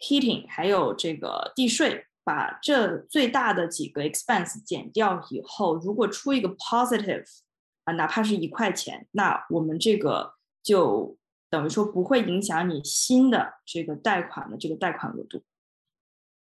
[0.00, 2.06] heating 还有这个地税。
[2.22, 7.24] 把这最大的几个 expense 减掉以后，如果出一个 positive
[7.84, 11.16] 啊，哪怕是一块钱，那我们这个就
[11.48, 15.42] 等于说不会影响你新的这个贷款的这个贷款额度。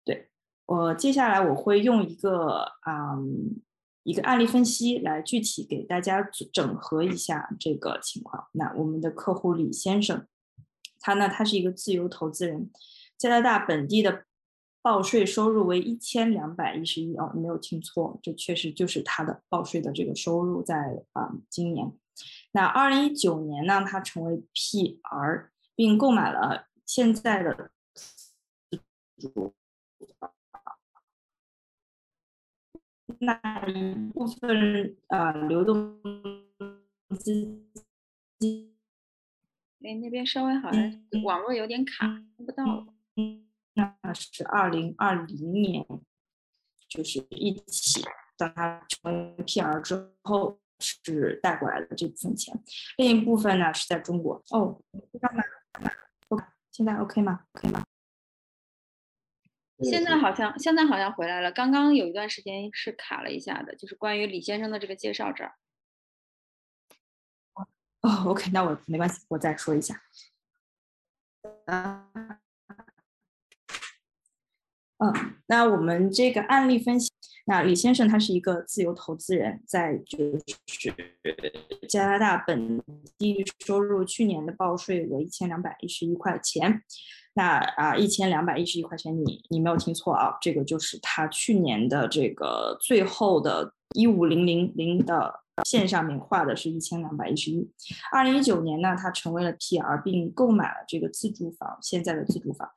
[0.03, 0.29] 对
[0.65, 3.61] 我接下来我会用一个嗯
[4.03, 8.47] 一个案例分析来具体给大家整合一下这个情况。
[8.53, 10.25] 那我们的客户李先生，
[10.99, 12.71] 他呢他是一个自由投资人，
[13.15, 14.23] 加拿大本地的。
[14.87, 21.91] 报税收入为一千两百一十一哦，没有听错，这确实就是他的报税的这个收入在啊今年。
[22.53, 27.69] 那二零一九年呢，他成为 PR，并购买了现在的
[33.19, 35.99] 那一部分呃流动
[37.19, 37.61] 资
[38.39, 38.73] 金。
[39.83, 40.81] 哎，那边稍微好像
[41.25, 42.87] 网络有点卡，听不到了。
[43.77, 45.85] 那是二零二零年，
[46.89, 48.03] 就是一起，
[48.35, 52.59] 当他成为 PR 之后，是带过来的这部分钱。
[52.97, 54.43] 另一部分呢是在中国。
[54.49, 54.81] 哦，
[55.21, 55.43] 干嘛
[56.29, 57.45] ？OK，现在 OK 吗？
[57.53, 57.83] 可以吗？
[59.83, 61.51] 现在好像现在好像回来了。
[61.51, 65.53] 刚刚有一段时间是卡了一下的，就是关于李先生的这个介绍这儿。
[68.01, 70.01] 哦，OK，那我没关系，我再说一下。
[71.67, 72.39] 啊。
[74.99, 75.13] 嗯，
[75.45, 77.11] 那我们这个案例分析，
[77.45, 80.17] 那李先生他是一个自由投资人，在就
[80.65, 80.91] 是
[81.87, 82.81] 加拿大本
[83.17, 86.81] 地收入去年的报税为一千两百一十一块钱，
[87.35, 97.69] 那啊一千两百一十一块钱，你你没有听错啊，这个就是他去年的这个最后的一五零零零的线上面画的是一千两百一十一，
[98.11, 102.69] 二零一九年呢，他成为了 PR，并购买了这个自住房，现在的自住房。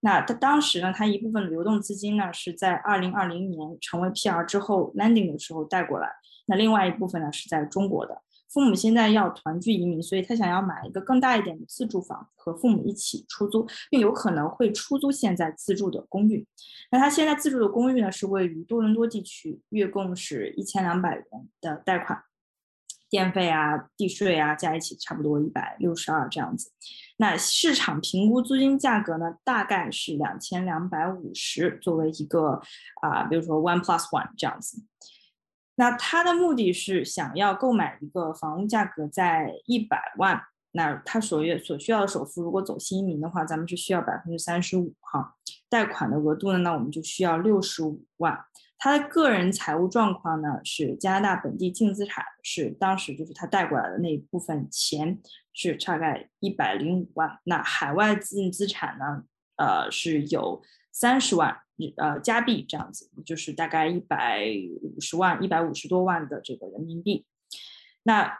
[0.00, 6.08] 那他当时呢，他一部分流动资金呢是在二零二零年成为 PR 之后 landing 的时候带过来，
[6.46, 16.46] 那另外一部分呢是在中国的父母现在要团聚移民，所以他想要买一个更大一点的自住房和父母一起出租，并有可能会出租现在自住的公寓。
[16.90, 21.26] 那他现在自住的公寓呢是位于多伦多地区，月供是一千两百元
[21.60, 22.22] 的贷款。
[23.10, 26.70] 电费啊、地税啊，加一起差不多一百六十二这样子。
[27.16, 32.60] 那市场评估租金价格呢，大概是两千两百五十，作为一个
[33.00, 34.82] 啊，比如说 one plus one 这样子。
[35.78, 45.36] 那他的目的是想要购买一个房屋价格在一百万，那他所月所需要的首付，如果走新移民的话，咱们是需要百分之三十五哈。
[45.68, 48.36] 贷款的额度呢，那我们就需要六十五万。
[48.76, 55.20] 他的个人财务状况呢是加拿大本地净资产是当时就是他带过来的那一部分钱
[55.52, 59.22] 是大概一百零五万，那海外净资产呢，
[59.56, 60.60] 呃是有
[60.92, 61.56] 三十万
[61.96, 64.44] 呃加币这样子，就是大概一百
[64.82, 67.26] 五十万一百五十多万的这个人民币。
[68.02, 68.38] 那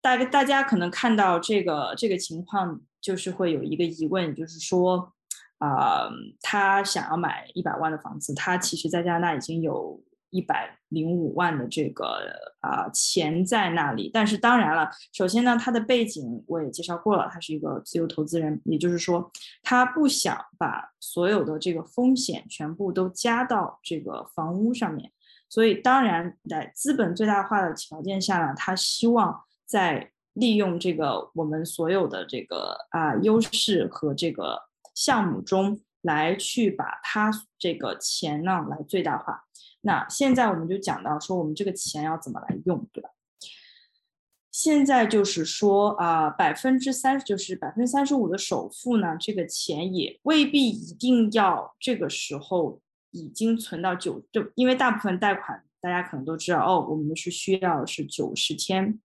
[0.00, 5.14] 大大家可能看到这个这个情况，就是会有一个疑问，就是说。
[5.60, 6.08] 啊，
[6.40, 12.18] 他想要买一百万的房子，他其实在加拿大已经有一百零五万的这个
[12.60, 14.10] 啊钱在那里。
[14.12, 19.30] 但是当然了，首先呢，他的背景我也介绍过了，他是一个自由投资人，也就是说，
[19.62, 25.12] 他不想把所有的这个风险全部都加到这个房屋上面。
[25.48, 34.62] 所以当然，在资本最大化的条件下呢，他希望在利用这个我们所有的这个啊优势和这个。
[34.92, 39.44] 项目中来去把他这个钱呢来最大化。
[39.82, 43.10] 那现在我们就讲到说，我们这个钱要怎么来用，对吧？
[44.52, 52.80] 现在就是说啊，百分之三就是百分之三十五的首付呢，这个钱也未必一定要这个时候
[53.12, 59.00] 已经存到九，就因为大部分贷款大家可能都知道哦，我们是需要是九十天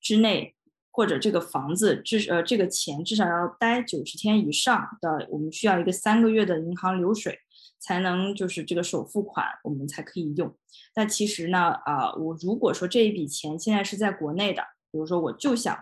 [0.00, 0.54] 之内，
[0.92, 7.40] 或者这个房子至呃这个钱至少要待九十天以上的，我们需要一个三个月的银行流水，
[7.78, 10.54] 才能就是这个首付款我们才可以用。
[10.94, 15.78] 但其实呢，啊，我如果说这一笔钱现在是在国内的，比如说我就想。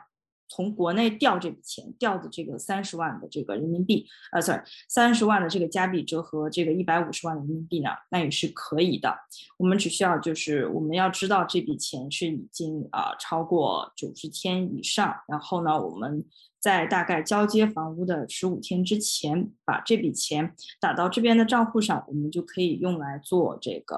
[0.47, 9.13] 从国内调这笔钱，调的这个三十万的这个人民币，呃，sorry，三十万的这个加币折合这个一百五十万人民币呢，那也是可以的。
[9.57, 16.23] 我们只需要就是我们要知道这笔钱是已经啊超过九十天以上，然后呢，我们
[16.65, 23.97] 在大概交接房屋的十五天之前，把这笔钱打到这边的账户上，我们就可以用来做这个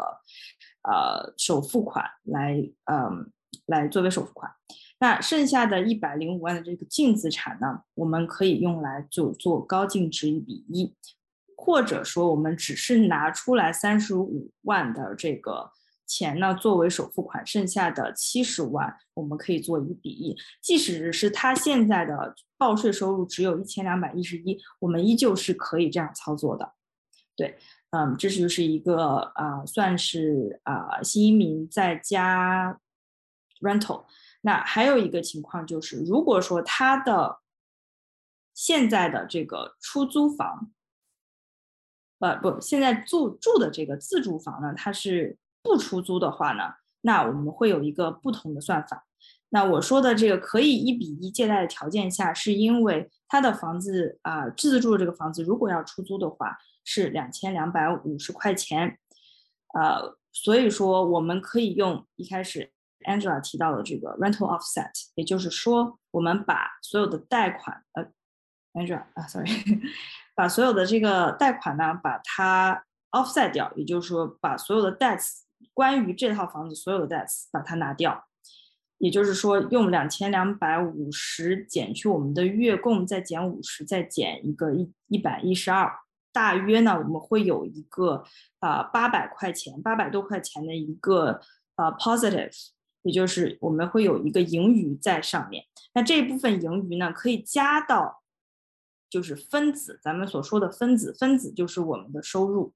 [0.82, 3.30] 呃首付款，来嗯
[3.66, 4.50] 来作为首付款。
[4.98, 10.92] 那剩下的一百零五万的这个净资产呢，我们可以用来就做高净值一比一，
[11.56, 15.70] 或者说我们只是拿出来三十五万的这个
[16.04, 20.36] 钱呢作为首付款，剩下的七十万我们可以做一比一。
[20.60, 26.72] 即使是他现在的报税收入只有一千两百一十一，我们依旧是可以这样操作的。
[27.34, 27.58] 对，
[27.90, 32.80] 嗯，这就是一个啊，算是啊新移民在加
[33.60, 34.04] rental。
[34.40, 37.40] 那还有一个情况就是，如果说他的
[38.54, 40.70] 现在的这个出租房，
[42.20, 49.04] 呃不，现在住住的这个自住房呢，它是不出租的话呢，那我们会有一个不同的算法。
[49.50, 58.98] 那我说的这个可以一比一借贷的条件下，是因为他的房子啊，自住的这个房子如果要出租的话是两千两百五十块钱，
[59.74, 62.72] 呃，所以说我们可以用一开始。
[63.06, 68.04] Angela 提到的这个 rental offset，也就是说，我们把所有的贷款，呃
[68.72, 69.48] ，Angela 啊，sorry，
[70.34, 75.42] 把所有的这个贷款呢，把它 offset 掉，也就是说，把所有的 debts
[75.72, 78.25] 关于这套房子所有的 debts 把它拿掉，
[78.98, 85.92] 也就是说，用两千两百五十减去我们的月供，再减五十，再减一个一一百一十二，
[86.32, 88.24] 大约呢，我们会有一个
[88.60, 91.40] 啊八百块钱，八百多块钱的一个
[91.76, 92.70] 呃 positive。
[93.02, 98.24] 也就是我们会有一个盈余在上面，那这部分盈余呢，可以加到
[99.08, 102.74] 就是分子，咱们所说的分子，分子就是我们的收入，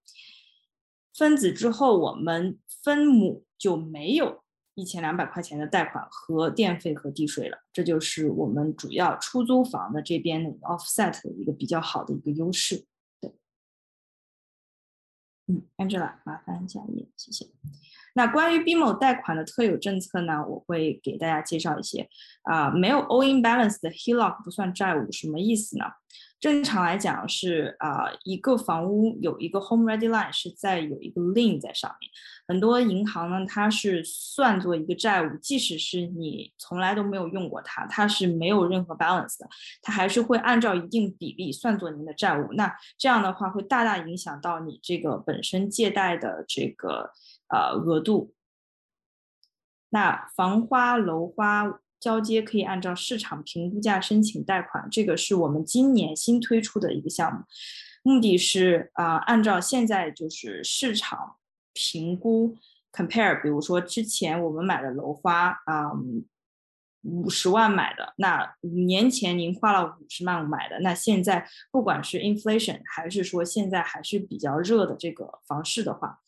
[1.13, 4.45] 分子之后我们分母就没有
[4.81, 12.87] 一千两百块钱的贷款和电费和地税了，这就是我们主要出租房的这边的 offset 的一个比较好的一个优势。
[13.21, 13.35] 对，
[15.49, 17.47] 嗯，Angela，麻烦下一页，谢谢。
[18.15, 22.09] 那关于 BMO 贷款的特有政策呢，我会给大家介绍一些。
[22.43, 25.85] 啊，没有 owing balance 的 HELOC 不算债务，什么意思呢？
[26.41, 32.11] 正常来讲是啊，一个房屋有一个 home ready line 是在有一个 lien 在上面。
[32.49, 39.49] 很多银行呢，它是算作一个债务，即使是你从来都没有用过它，它是没有任何 balance 的，
[39.83, 42.53] 它还是会按照一定比例算作您的债务。
[42.55, 47.13] 那这样的话会大大影响到你这个本身借贷的这个。
[47.53, 48.33] 呃，额度。
[49.89, 57.45] 那房花、楼花交接可以按照市场评估价申请贷款，这个是我们今年新推出的一个项目，
[58.03, 61.37] 目的是啊，按照现在就是市场
[61.75, 62.57] 评估
[62.91, 65.93] compare，比如说之前我们买的楼花啊。
[67.03, 76.19] 五十万买的，那五年前您花了五十万买的，那现在不管是 inflation 还是说现在还是比较热的这个房市的话，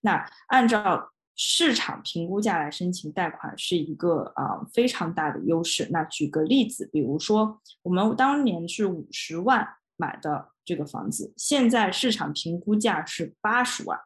[0.00, 5.88] 那按照市场评估价来申请贷款是一个啊非常大的优势。
[5.90, 9.66] 那举个例子，比如说我们当年是五十万
[9.96, 13.98] 买的这个房子，现在市场评估价是八十万，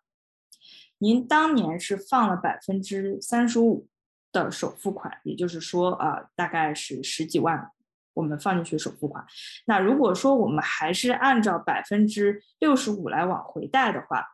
[0.99, 3.89] 您当年是放了百分之三十五。
[4.33, 7.71] 的首付款，也就是说，啊，大概是十几万，
[8.13, 9.25] 我们放进去首付款。
[9.65, 14.27] 那如果说我们还是按照百分之六十五来往回贷的话，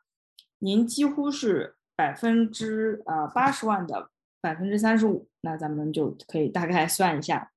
[0.58, 7.52] 您几乎是百分之呃八十万的百分之三十五，那咱们就可以大概算一下，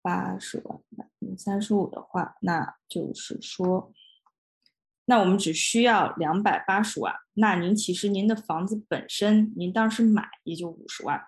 [0.00, 3.92] 八十万百分之三十五的话，那就是说。
[5.04, 11.20] 那我们只需要两百八十万，那您其实您的房子本身，您当时买也就五十万，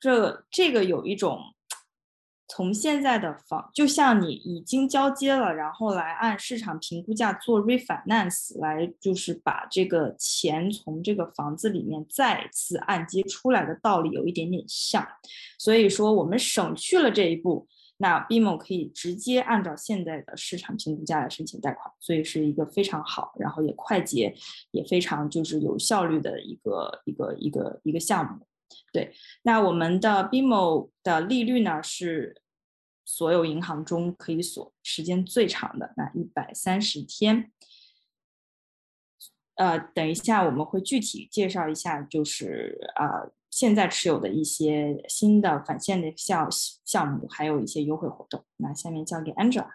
[0.00, 1.54] 这这个有一种
[2.46, 15.06] 从现在的房，就像你已经交接了，然后来按市场评估价做 refinance，来就是把这个钱从这个房子里面再次按揭出来的道理有一点点像，
[15.58, 17.66] 所以说我们省去了这一步。
[17.96, 24.34] 那 BMO 可以直接按照现在的市场评估价来申请贷款，所以是一个非常好，然后也快捷，
[24.72, 28.44] 也非常就是有效率的一个一个一个一个项目。
[28.92, 32.40] 对，那我们的 BMO 的利率呢是
[33.04, 37.52] 所有银行中可以锁时间最长的，那一百三十天。
[39.56, 43.30] 呃，等一下我们会具体介绍一下，就是啊。
[43.50, 48.44] 现在持有的一些新的返现的项项目，还有一些优惠活动。
[48.56, 49.70] 那下面交给 Angela。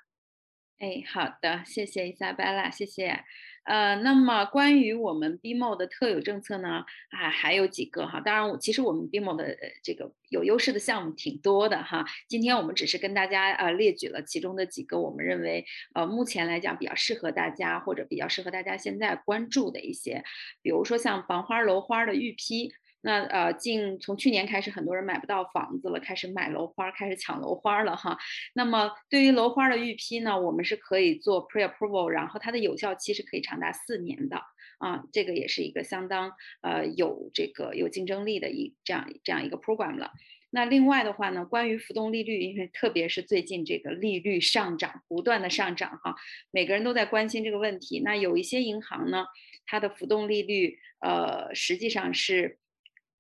[0.80, 3.24] 哎，好的，谢谢 Isabella，谢谢。
[3.70, 8.20] 呃，那么关于我们 BMO 的特有政策呢，啊，还有几个哈。
[8.20, 12.04] 当然，我其实我们 BMO 的这个有优势的项目挺多的哈。
[12.28, 15.64] 今天我们只是跟大家呃列举了其中的几个，我们认为
[15.94, 20.24] 呃目前来讲比较适合大家或者比较适合大家现在关注的一些，
[20.64, 22.74] 比如说像房花楼花的预批。
[23.02, 28.18] 那呃，近从去年开始，很多人买不到房子了，开始买楼花，开始抢楼花了哈。
[28.54, 34.42] 那么对于楼花的预批呢，我们是可以做 pre-approval，然后它的有效期是可以长达四年的
[34.80, 40.12] 啊，这个也是一个相当呃有这个有竞争力的一这样这样一个 program 了。
[40.50, 46.16] 那另外的话呢，关于浮动利率，因为特别是最近这个利率上涨，不断的上涨哈，
[46.52, 48.02] 每个人都在关心这个问题。
[48.04, 49.26] 那有一些银行呢，
[49.66, 52.60] 它的浮动利率呃实际上是。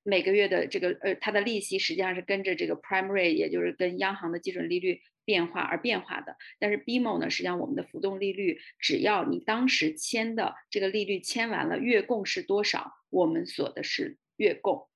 [0.04, 6.38] 每个月的这个呃，它的利息实际上是跟着这个 primary，也就是跟央行的基准利率变化而变化的。
[6.58, 14.88] 但是 BMO 呢，实际上我们的浮动利率，只要你当时签的这个利率签完了，月供是多少，我们锁的是月供。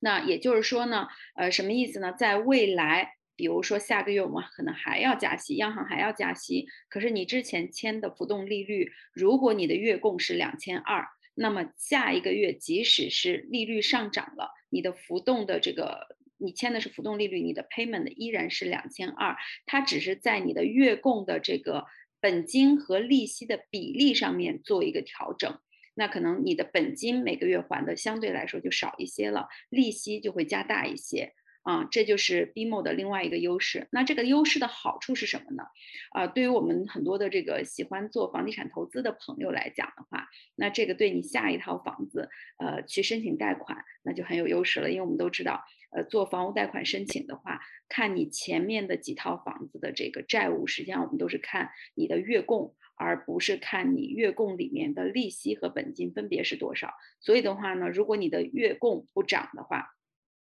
[0.00, 2.12] 那也就是说呢，呃，什么意思呢？
[2.12, 11.06] 在未来，比如说下个月我们可能还要加息，央行还要加息，可是你之前签的浮动利率，如果你的月供是两千二。
[11.34, 21.86] 那么下一个月，即使是利率上涨了，你的浮动的这个你签的是浮动利率，你的 payment 依然是两千二，它只是在你的月供的这个
[22.20, 25.58] 本金和利息的比例上面做一个调整。
[25.94, 31.34] 那可能你的本金每个月还的相对来说就少一些了，利息就会加大一些。
[31.62, 33.86] 啊，这就是 BMO 的另外一个优势。
[33.92, 35.64] 那这个优势的好处是什么呢？
[36.10, 44.90] 啊，对于我们很多的这个喜欢做房地产投资的朋友来讲的话，那这个对你下一套房子，呃，去申请贷款，那就很有优势了。
[44.90, 56.92] 因为我们都知道，呃，做房屋贷款申请的话，看你前面的几套房子的这个债务，实际上我们都是看你的月供，而不是看你月供里面的利息和本金分别是多少。
[57.20, 59.94] 所以的话呢，如果你的月供不涨的话，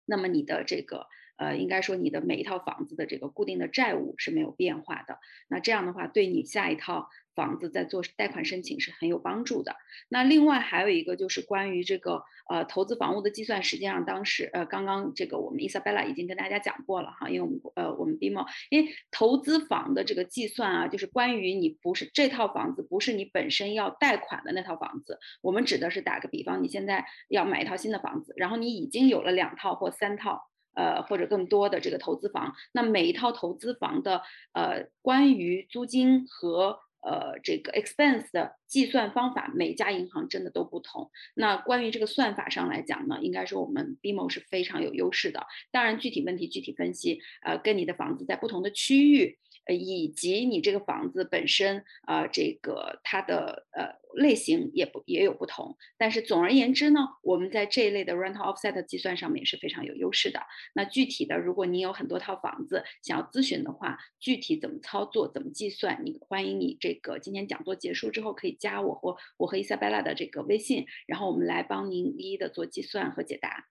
[0.06, 5.18] 那么你的这个呃，应该说你的每一套房子的这个固定的债务是没有变化的。
[5.48, 9.74] 那这样的话，对你下一套房子在做贷款申请是很有帮助的。
[10.08, 30.51] 那另外还有一个就是关于这个呃投资房屋的计算，实际上当时呃刚刚这个我们 Isabella 已经跟大家讲过了哈，因为我们呃我们 BMO 因为投资房的这个计算啊，就是关于你不是这套房子不是你本身要贷款的那套房子，我们指的是打个比方，你现在要买一套新的房子，然后你已经有了两套或三套。
[30.74, 41.10] 呃，或者更多的这个投资房，那每一套投资房的呃，关于租金和呃这个 expense 的计算方法，每家银行真的都不同。
[41.34, 45.46] 那关于这个算法上来讲呢，应该说我们 BMO 是非常有优势的。
[45.70, 49.38] 当然，具体问题具体分析，呃，跟你的房子在不同的区域。
[49.64, 60.40] 呃，以及你这个房子本身啊，这个它的呃类型也不也有不同，但是总而言之呢，我们在这一类的 rental offset 计算上面是非常有优势的。
[60.74, 73.68] 那具体的，如果你有很多套房子想要咨询的话，具体怎么操作、怎么计算，你欢迎你这个今天讲座结束之后可以加我或我和伊莎贝拉的这个微信，然后我们来帮您一一的做计算和解答。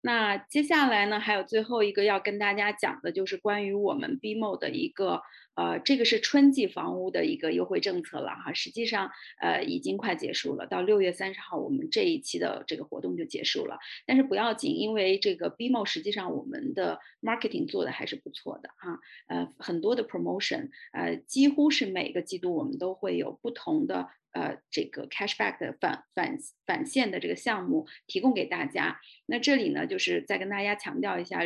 [0.00, 5.22] 那接下来呢，还有最后一个要跟大家讲的，就是关于我们 BMO 的一个，
[5.56, 8.52] 呃，这个是春季房屋的一个优惠政策了哈。
[8.52, 13.76] 实际上，呃，已经快结束了，到六月三十号，我们这一期的这个活动就结束了。
[14.06, 19.00] 但是不要紧，因为这个 BMO 实际上我们的 marketing 做的还是不错的哈。
[19.26, 24.08] 呃，很多的 promotion，呃，几乎是每个季度我们都会有不同的。
[24.38, 29.00] 呃，这个 cashback 的返返返现的这个项目提供给大家。
[29.26, 31.40] 那这里呢，就是再跟大家强调一下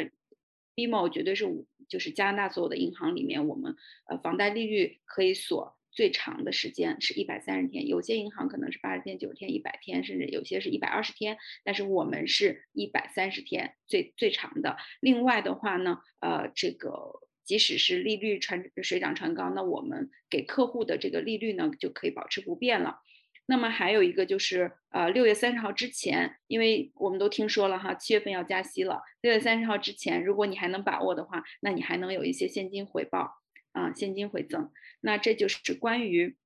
[0.76, 1.46] ，BMO 绝对是
[1.88, 3.76] 就是加拿大所有的银行里面，我们
[4.10, 14.76] 呃房贷利率可以锁最长的时间是一百三十天，有些银行可能是八十天、九十天、一百天，甚至有些是一百二十天，但是我们是一百三十天最最长的。
[15.00, 17.21] 另外的话呢，呃，这个。
[17.44, 23.00] 即使是利率传水涨船高，那我们给客户的这个利率呢就可以保持不变了。
[23.46, 29.02] 那么还有一个就是呃六月三十号之前，因为我们都听说了哈，七月份要加息了。
[29.20, 33.34] 六月三十号之前，如果你还能把握的话，那你还能有一些现金回报
[33.72, 34.70] 啊，现金回赠。
[35.00, 36.36] 那这就是关于。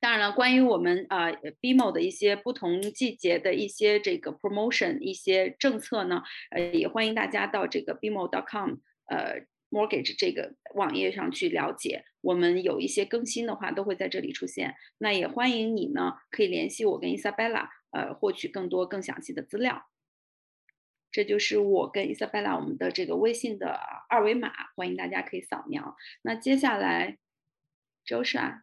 [0.00, 1.32] 当然了，关于我们啊
[1.62, 8.74] BMO 的一些不同季节的一些这个 promotion 一些政策呢，呃，也欢迎大家到这个 BMO.com
[9.06, 12.04] 呃 mortgage 这个网页上去了解。
[12.20, 14.76] 我们有一些更新的话，都会在这里出现。
[14.98, 19.90] 那也欢迎你呢，可以联系我跟 Isabella，呃，获取更多更详细的资料。
[21.10, 25.96] 这就是我跟 Isabella 我们的这个微信的二维码，欢迎大家可以扫描。
[26.22, 27.18] 那接下来
[28.06, 28.62] ，Joshua。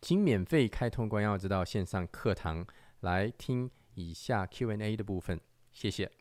[0.00, 2.66] 请免费开通关耀之道线上课堂
[3.00, 5.40] 来听以下 Q&A 的部分，
[5.72, 6.18] 谢谢。